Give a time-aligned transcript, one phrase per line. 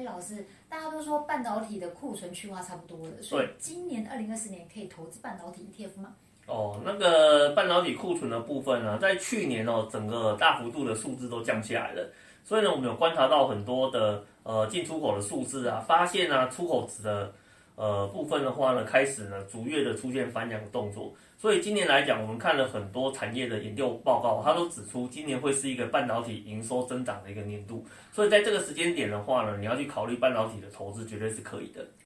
[0.00, 6.14] 哎，老师，大家都说半导体的库存去化差不多了，所以今年二零二四年可以投资半导体 ETF 吗？
[6.46, 12.10] 哦，那个半导体库存的部分呢，在去年哦，整个大幅度的数字都降下来了，
[12.42, 17.30] 所以呢，我们有观察到很多的呃进出口的数字啊，发现啊出口值的
[17.80, 21.14] 呃部分的话呢，开始呢逐月的出现翻扬的动作。
[21.38, 27.82] 所以今年来讲，我们看了很多产业的研究报告，它都指出今年会是一个半导体营收增长的一个年度。
[28.12, 31.82] 所以在这个时间点的话呢，你要去考虑半导体的投资，绝对是可以的。